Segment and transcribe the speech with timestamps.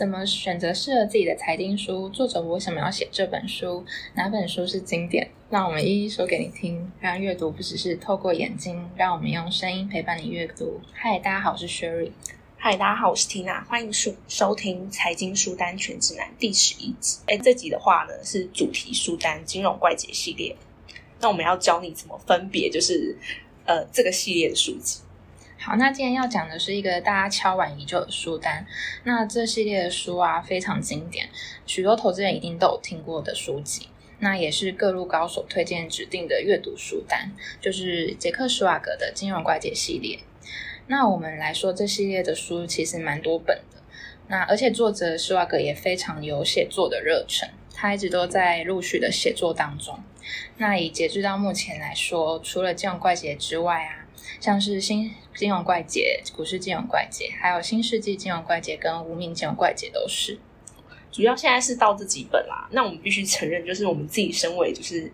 [0.00, 2.08] 怎么选择适合自己的财经书？
[2.08, 3.84] 作者为什么要写这本书？
[4.14, 5.28] 哪本书是经典？
[5.50, 6.90] 让我们一一说给你听。
[7.00, 10.80] 让阅读不只是透过眼睛，让我们用声音陪伴你阅读。
[10.94, 12.12] 嗨，大家好，我是 Sherry。
[12.56, 17.18] 嗨，大家好，我是 Tina，欢迎收收听《财经书单全指南》第十一集。
[17.26, 20.56] 哎，这集的话呢是主题书单金融怪杰系列。
[21.20, 23.14] 那我们要教你怎么分别，就是
[23.66, 25.00] 呃这个系列的书籍。
[25.62, 28.66] 好，那今天要讲的是一个大家敲完已久的书单。
[29.04, 31.28] 那这系列的书啊，非常经典，
[31.66, 33.88] 许多投资人一定都有听过的书籍。
[34.20, 37.30] 那也是各路高手推荐指定的阅读书单，
[37.60, 40.20] 就是杰克·施瓦格的金融怪杰系列。
[40.86, 43.82] 那我们来说，这系列的书其实蛮多本的。
[44.28, 50.02] 那而且作者施瓦格也非常有写作的热忱，他一直都在陆续的写作当中。
[50.56, 53.99] 那以截至到目前来说，除了金融怪杰之外啊。
[54.40, 60.38] 像是新金融怪杰、股市金融怪杰，还有新世纪金融怪杰跟无名金融怪杰都是。
[61.12, 62.68] 主要现在是到这几本啦。
[62.72, 65.12] 那我们必须承认，就是我们自己身为就是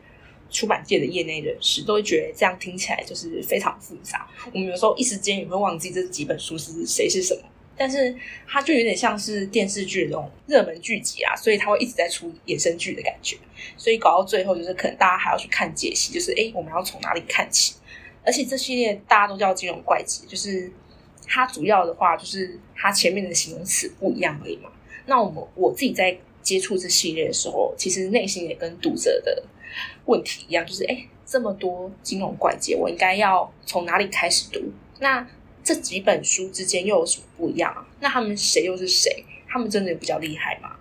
[0.50, 4.28] 出版界的业内人士，都会觉得这样听起来就是非常复杂。
[4.52, 7.42] 我们有时候一时间也会忘记这几本书是谁是什么。
[7.78, 13.36] 但是它就有点像是电视剧那种热门剧集啊，所以它会一直在出衍生剧的感觉。
[13.76, 17.74] 所以搞到最后，就是可能大家还要去看解析，就是哎，我们要从哪里看起？
[18.27, 20.70] 而且这系列大家都叫金融怪杰，就是
[21.27, 24.69] 它主要的话就是它前面的形容词不一样而已嘛。
[25.06, 29.42] 那我们我自己在接触这系列的时候，其实内心也跟读者的
[30.04, 34.60] 问题一样，就是哎，这么多金融怪杰，我应该要从哪里开始读？
[34.98, 35.27] 那
[35.64, 37.86] 这几本书之间又有什么不一样？
[38.00, 39.24] 那他们谁又是谁？
[39.48, 40.75] 他们真的比较厉害吗？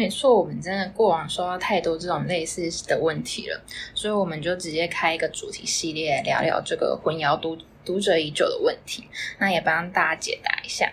[0.00, 3.62] 没错，我们真的过往收到太多这种类似的问题了，
[3.94, 9.04] 所以我们就直接开一个主题系列，聊聊这个混淆读读者已久的问题，
[9.38, 10.90] 那也帮大家解答一下。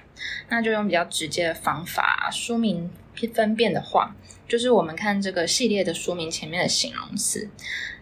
[0.49, 2.91] 那就用比较直接的方法，书名
[3.33, 4.13] 分辨的话，
[4.45, 7.49] 就是我们看这个系列的书名前面的形容词，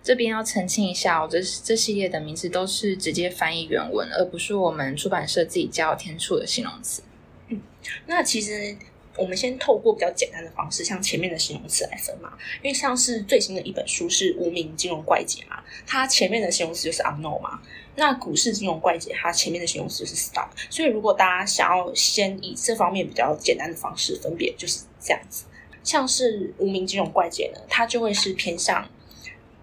[0.02, 7.04] 这边要澄清一下，哦，这这系列的名字都是直接翻译原文，而不是我们出版社自己加添出的形容词。
[7.50, 7.62] 嗯，
[8.08, 8.76] 那其实。
[9.18, 12.34] 我们先透过比较简单的方式，像前面的形容词来分嘛。
[12.62, 17.62] 因为像是最新的一本书是《无名金融怪杰》嘛，它前面的形容词就是 unknown 嘛。
[17.96, 20.50] 那股市金融怪杰，它前面的形容词就是 stock。
[20.70, 25.46] 所以如果大家想要先以这方面比较简单的方式分别，就是这样子。
[25.84, 28.86] 像是《无名金融怪杰》呢，它就会是偏向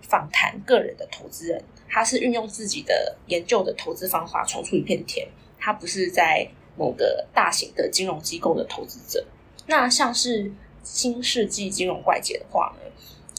[0.01, 9.27] 访谈个人的投资人，他是运用自己的研究的投资方法闯出一片天，他不是在某个大型的金融机构的投资者。
[9.72, 10.53] 那像是
[10.83, 12.91] 新世纪金融怪杰的话呢，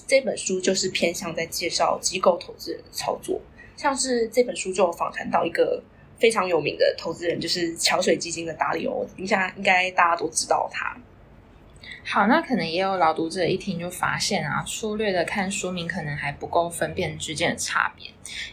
[0.07, 3.39] 这本书就是偏向在介绍机构投资人的操作。
[3.77, 5.83] 像是这本书就访谈到一个
[6.17, 10.97] 非常有名的投资人，就是桥水基金的达里欧，应该应该大家都知道他。
[12.03, 18.09] 好，那可能也有老读者一听就发现啊，粗略的看书名可能还不够分辨之间的差别，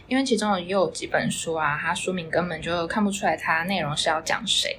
[0.07, 4.77] 因为其中也有几本书啊，它书名根本就看不出来它内容是要讲谁。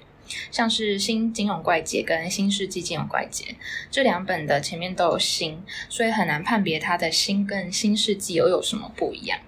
[0.51, 3.55] 像是新金融怪杰跟新世纪金融怪杰
[3.91, 9.39] 这两本的前面都有新，所以很难判别它的新跟新世纪又有什么不一样。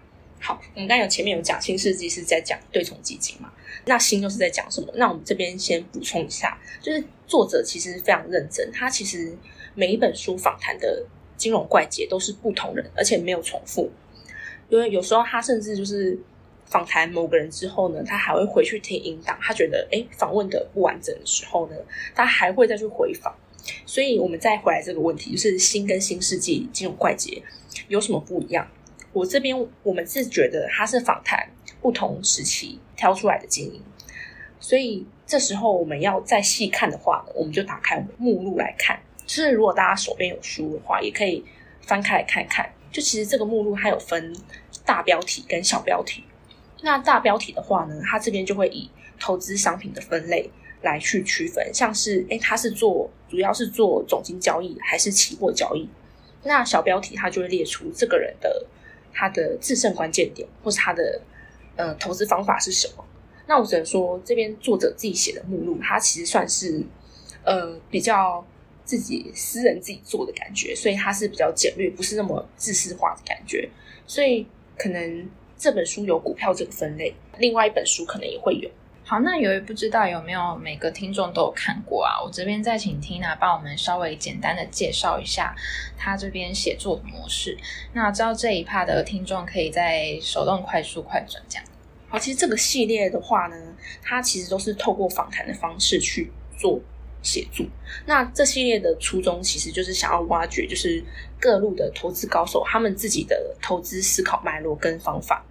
[0.41, 3.53] 好，我们刚有前面有讲新世纪是在讲对冲基金嘛，
[3.87, 4.93] 那新又是在讲什么？
[4.97, 9.37] 那我们这边先补充一下，就是作者其实非常认真，他其实
[9.75, 11.07] 每一本书访谈的
[11.37, 13.91] 金融怪杰都是不同人，而且没有重复，
[14.69, 16.19] 因为有时候他甚至就是。
[16.67, 19.39] 访谈某个人之后呢，他还会回去听音档。
[19.41, 21.77] 他觉得哎，访问的不完整的时候呢，
[22.15, 23.35] 他还会再去回访。
[23.87, 27.43] 所以，我们再回来这个问题，就是新跟新世纪金融怪杰
[27.89, 28.69] 有什么不一样？
[29.13, 31.49] 我这边我们是觉得他是访谈
[31.81, 33.81] 不同时期挑出来的精英。
[34.61, 39.01] 所以这时候我们要再细看的话呢，我们就打开目录来看。
[39.25, 41.43] 就是如果大家手边有书的话，也可以
[41.81, 42.71] 翻开来看看。
[42.93, 44.37] 就其实这个目录它有分
[44.85, 46.23] 大标题跟小标题。
[46.83, 50.51] 那大标题的话呢，它这边就会以投资商品的分类
[50.83, 55.89] 来去区分，像是诶，它是做主要是做总金交易还是期货交易？
[56.43, 58.67] 那小标题它就会列出这个人的
[59.15, 61.23] 他的制胜关键点，或是他的
[61.77, 63.05] 呃投资方法是什么？
[63.47, 66.85] 那我只能说，这边作者自己写的目录，它其实算是
[67.45, 68.45] 呃比较
[68.85, 73.71] 自己私人自己做的感觉，所以它是比较简略，不是那么自私化的感觉，
[74.07, 74.47] 所以
[74.77, 75.27] 可能。
[75.65, 78.71] 这本书有股票这个分类，另外一本书可能也会有。
[79.03, 85.57] 好，那由于不知道有没有每个听众都有看过啊，我这边再请 Tina 帮我们稍微简单的介绍一下
[85.97, 87.57] 他这边写作的模式。
[87.95, 91.65] 那知道这一 part 的听众可以在手动快速快转这样。
[92.11, 93.57] 好，其实这个系列的话呢，
[94.03, 96.79] 它其实都是透过访谈的方式去做
[97.23, 97.65] 写作。
[98.05, 101.03] 那这系列的初衷其实就是想要挖掘，就是
[101.41, 105.43] 各路的投资高手他们自己的投资思考脉络跟方法，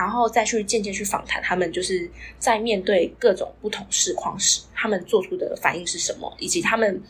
[0.00, 7.02] 然后再去渐渐去访谈他们，就是在面对各种不同市况时，他们做出的反应是什么，以及他们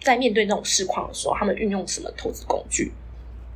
[0.00, 2.92] 在面对那种市况的时候，他们运用什么投资工具。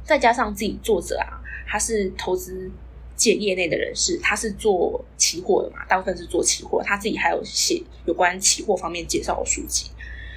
[0.02, 1.38] 再加上自己作者啊，
[1.68, 2.68] 他是投资
[3.14, 9.88] 界业内的人士，他是做期货的嘛，大部分是做期货，他自己还有写有关期货方面介绍的书籍，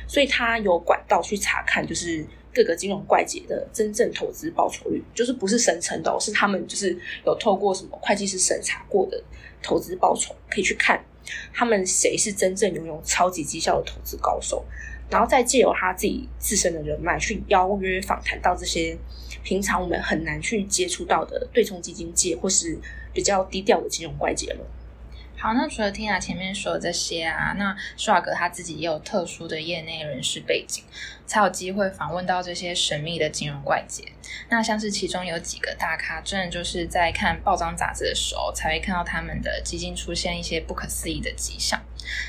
[0.07, 2.23] 所以他有管道去查看，就是
[2.53, 9.23] 各个金融怪杰的真正投资报酬率，就是不是神称的，是他们就是有透过什么会计师审查过的
[9.61, 11.03] 投资报酬，可以去看
[11.53, 14.63] 他们谁是真正拥有超级绩效的投资高手，
[15.09, 18.97] 然后再借由他自己自身的人脉去邀约访谈到这些。
[19.43, 22.79] 平常我们很难去接触到的对冲基金界，或是
[23.11, 24.65] 比较低调的金融怪杰了。
[25.43, 30.81] 好，那除了听啊前面说的这些啊，那舒瓦格他自己也有特殊的业内人士背景，
[31.25, 34.05] 才有机会访问到这些神秘的金融怪杰。
[34.47, 41.77] 那像是其中有几个大咖，真的就是在看报章杂志的时候，才会看到他们的基金出现一些不可思议的迹象。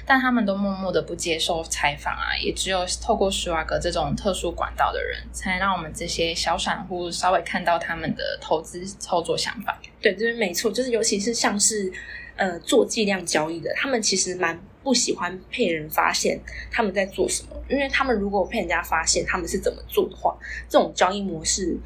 [0.04, 9.80] 但他们都默默的不接受采访啊，也只有透过施瓦格这种特殊管道的人，才让我们这些小散户稍微看到他们的投资操作想法。
[10.02, 11.92] 对，就是没错，就是尤其是像是
[12.36, 16.40] 呃做计量交易的，他们其实蛮不喜欢被人发现
[16.70, 20.36] 他们在做什么，因为他们如果被人家发现他们是怎么做的话，
[20.68, 21.76] 这种交易模式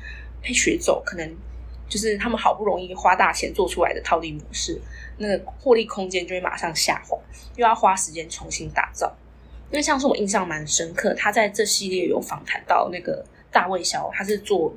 [0.43, 1.37] 被学走，可能
[1.89, 4.81] 就是他们好不容易花大钱做出来的套利模式。
[5.21, 7.19] 那个获利空间就会马上下滑，
[7.57, 9.17] 又要花时间重新打造。
[9.71, 14.73] 因为像是我印象蛮深刻，他在这系列有访谈到那个大卫肖，他是做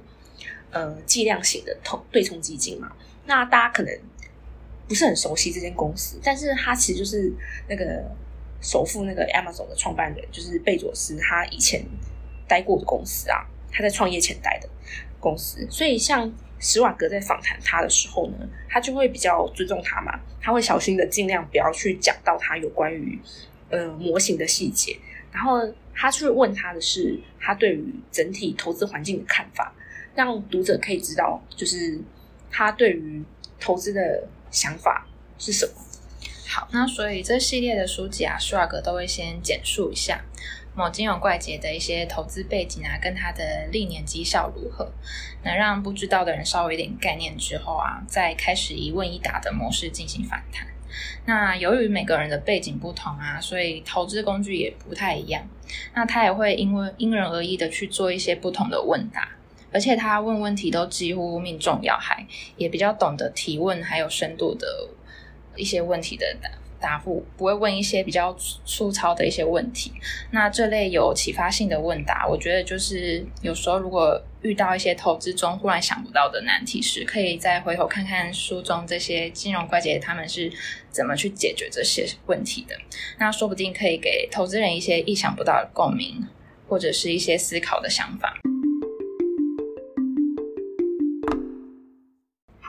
[0.71, 2.91] 呃计量型的投对冲基金嘛。
[3.25, 3.99] 那大家可能
[4.91, 7.31] 不是很熟悉这间公司，但是他其实就是
[7.69, 8.03] 那个
[8.59, 11.81] 首富那个 Amazon 的创办人，就是贝佐斯他以前
[12.45, 14.67] 待过的公司啊，他在创业前待的
[15.17, 16.29] 公司，所以像。
[16.63, 18.37] 史瓦格在访谈他的时候呢，
[18.69, 23.19] 他就会比较尊重他嘛，他会小心的尽量不要去讲到他有关于
[23.71, 24.95] 呃模型的细节，
[25.31, 25.59] 然后
[25.95, 29.73] 他去问他的是他对于整体投资环境的看法，
[30.13, 31.99] 让读者可以知道就是
[32.51, 33.23] 他对于
[33.59, 35.07] 投资的想法
[35.39, 35.73] 是什么。
[36.47, 40.21] 好，那所以这系列的书籍啊，舒尔格都会先简述一下。
[40.73, 44.89] 某金融怪杰的一些投资背景啊，跟他的历年绩效如何，
[45.43, 50.67] 能让不知道的人稍微有点概念之后啊，再开始一问一答的模式进行反弹。
[51.25, 55.45] 那由于每个人的背景不同啊，所以投资工具也不太一样。
[55.93, 59.29] 那他也会因为因人而异的去做一些不同的问答，
[59.71, 62.25] 而且他问问题都几乎命中要害，
[62.57, 64.89] 也比较懂得提问，还有深度的
[65.55, 66.49] 一些问题的答。
[66.81, 68.35] 答复不会问一些比较
[68.65, 69.93] 粗糙的一些问题，
[70.31, 80.51] 那这类有启发性的问答，我觉得就是有时候如果遇到一些投资中忽然想不到的难题时，可以再回头看看书中这些金融怪杰他们是
[80.89, 82.75] 怎么去解决这些问题的，
[83.19, 86.27] 那说不定可以给投资人一些意想不到的共鸣，
[86.67, 88.39] 或者是一些思考的想法。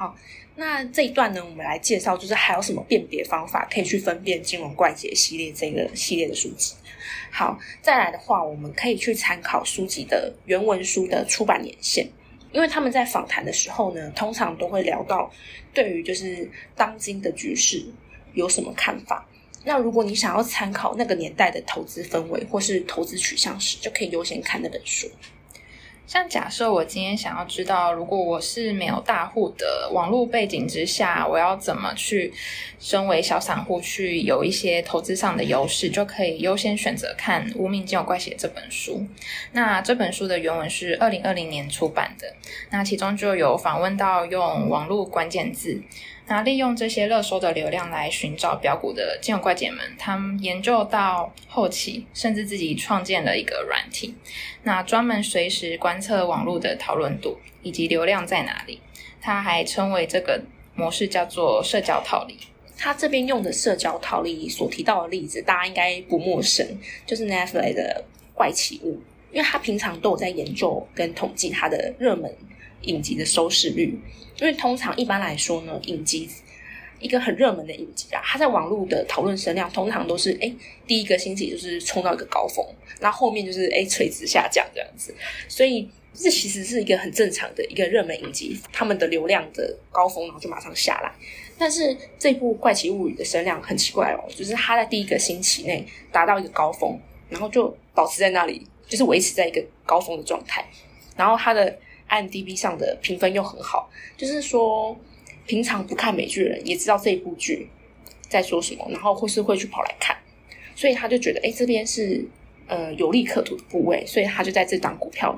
[0.03, 0.17] 好。
[0.55, 6.75] 那这一段呢，我们来介绍，就是还有什么辨别方法可以去分辨金融怪杰系列这个系列的书籍。
[7.31, 12.07] 好，再来的话，我们可以去参考书籍的原文书的出版年限，
[12.53, 15.31] 因为他们在访谈的时候呢，通常都会聊到
[15.73, 17.83] 对于就是当今的局势
[18.35, 19.27] 有什么看法。
[19.65, 25.11] 那如果你想要参考那个年代的投资氛围或是投资取向时，就可以优先看那本书。
[26.07, 32.33] 像假设我今天想要知道，如果我是没有大户的网络背景之下，我要怎么去
[32.79, 39.07] 身为小散户去有一些投资上的优势，就可以优先选择看《无名金有怪写》这本书。
[39.53, 42.27] 那这本书的原文是二零二零年出版的，
[42.71, 45.81] 那其中就有访问到用网络关键字。
[46.33, 54.15] 那利用这些热搜的流量来寻找标股的金融怪姐们，他们研究到后期，甚至自己创建了一个软体，
[54.63, 58.81] 那专门随时观测网络的讨论度以及流量在哪里。
[59.21, 60.43] 他还称为这个
[60.75, 62.39] 模式叫做社交套利。
[62.79, 66.67] 他这边用的社交套利所提到的例子，大家应该不陌生，
[67.05, 68.99] 就是 Netflix 的怪奇物，
[69.31, 72.35] 因为他平常都有在研究跟统计他的热门。
[72.85, 73.97] 影集的收视率，
[74.43, 76.29] 因为通常一般来说呢，影集
[76.99, 80.53] 一个很热门的影集啊，它在网络的讨论声量通常都是哎
[80.85, 82.67] 第一个星期就是冲到一个高峰，
[82.99, 85.15] 那后面就是哎垂直下降这样子，
[85.49, 91.13] 所以这其实是一个很正常的一个热门影集，他们的流量的高峰然后就马上下来。
[91.57, 100.69] 但是这部《怪奇物语》的声量很奇怪哦，就是它在第一个星期内达到一个高峰，然后就保持在那里，就是维持在一个高峰的状态。
[101.17, 101.79] 然后它的
[102.13, 103.89] 按 DB 上的评分又很好，
[104.19, 104.95] 就是说
[105.47, 107.67] 平常不看美剧的人也知道这一部剧
[108.29, 110.15] 在说什么，然后或是会去跑来看，
[110.77, 112.23] 所以他就觉得，哎，这边是
[112.67, 115.35] 呃有利可图的部位，所以他就在这档股票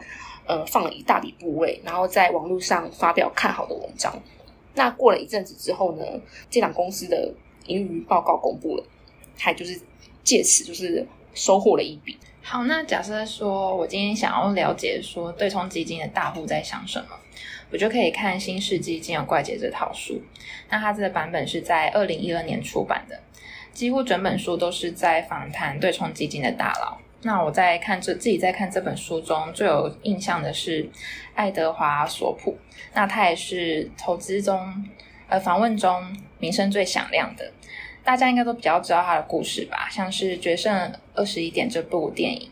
[0.47, 4.21] 呃放了一大笔部位，然后在网络上发表看好的文章。
[4.75, 6.05] 那过了一阵子之后呢，
[6.51, 7.33] 这档公司的
[7.69, 8.85] 盈余报告公布了，
[9.39, 9.81] 他就是
[10.25, 12.19] 借此就是收获了一笔。
[12.47, 17.17] 好，那假设说我今天想要了解说对冲基金的大户在想什么，
[17.73, 20.21] 我就可以看《新世纪金融怪杰》这套书。
[20.69, 23.19] 那它这个版本是在二零一二年出版的，
[23.73, 26.99] 几乎整本书都是在访谈对冲基金的大佬。
[27.23, 30.87] 那我在看这自己在看这本书中最有印象的是
[31.35, 32.59] 爱德华索普，
[32.93, 34.85] 那他也是投资中
[35.29, 37.51] 呃访问中名声最响亮的。
[38.05, 42.51] 大家应该都比较知道他的故事吧，像是《决胜二十一点》这部电影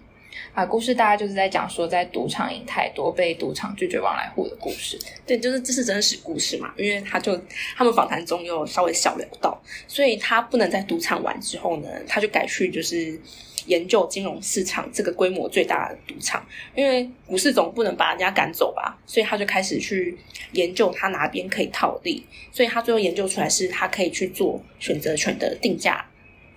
[0.55, 4.99] 啊，故事大概就是在讲说，在赌场赢太多，被赌场拒绝往来户的故事。
[5.27, 7.39] 对，就是这是真实故事嘛，因为他就
[7.77, 13.21] 他们访谈中又稍微小聊到，所以他不能在赌场玩之后呢，他就改去就是。
[13.67, 20.17] 研究金融市场这个规模最大的赌场，因为股市总不能把人家赶走吧，所以他就开始去
[20.53, 26.05] 研究他哪边可以套利，所以他最后研究出来是他可以去做选择权的定价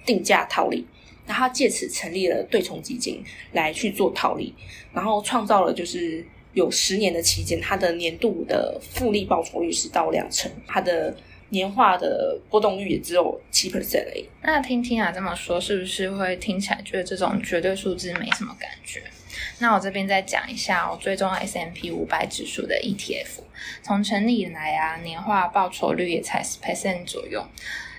[0.06, 0.86] 定价套利，
[1.26, 4.54] 然后借此成立了对冲基金来去做套利，
[4.94, 11.16] 然后创造了就是有十年的期间，他的年度的复利报酬率是到两成，他的。
[11.56, 14.28] 年化的波动率也只有七 percent 而已。
[14.44, 19.02] 那听听啊这么说，是不是会听起来觉得这种绝对数字没什么感觉？
[19.60, 23.42] 那我这边再讲一下，我追踪 S M P 五百指数的 E T F，
[23.82, 27.42] 从成立以来啊，年化报酬率也才十 percent 左右。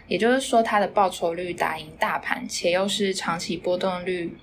[0.07, 4.37] 也就是说，它的报酬率打赢大盘，且又是长期波动率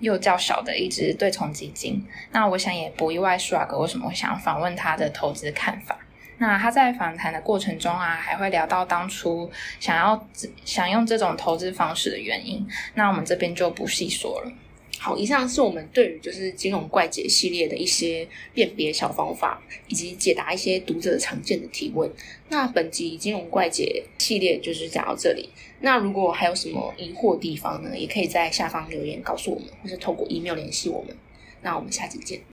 [0.00, 2.04] 又较小的一只对冲基金。
[2.32, 5.98] 那我想也不意外 s h r u g 为什么会想访问他的投资看法。
[6.38, 9.50] 那他在访谈的过程中啊，还会聊到当初
[9.80, 10.28] 想要
[10.64, 12.66] 想用这种投资方式的原因。
[12.94, 14.52] 那我们这边就不细说了。
[14.98, 22.10] 好，以上是我们对于就是金融怪杰系列的一些辨别小方法，以及解答一些读者常见的提问。
[22.48, 25.50] 那本集金融怪杰系列就是讲到这里。
[25.80, 31.14] 那如果还有什么疑惑地方呢，也可以在下方留言告诉我们，或是透过 email 联系我们。
[31.60, 32.40] 那我们下集见。